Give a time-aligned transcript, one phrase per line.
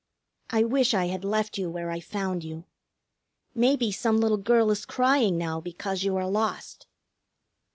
[0.49, 2.65] I wish I had left you where I found you.
[3.53, 6.87] Maybe some little girl is crying now because you are lost."